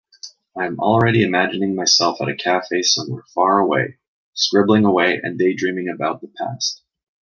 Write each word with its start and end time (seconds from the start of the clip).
I 0.57 0.65
am 0.65 0.79
already 0.79 1.21
imagining 1.21 1.75
myself 1.75 2.19
at 2.21 2.27
a 2.27 2.33
cafe 2.35 2.81
somewhere 2.81 3.21
far 3.35 3.59
away, 3.59 3.99
scribbling 4.33 4.83
away 4.83 5.19
and 5.21 5.37
daydreaming 5.37 5.89
about 5.89 6.21
the 6.21 6.31
past. 6.39 6.81